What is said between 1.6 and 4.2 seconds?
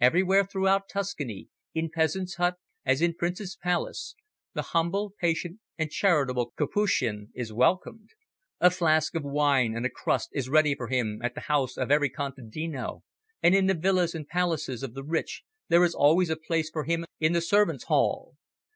in peasant's hut as in prince's palace,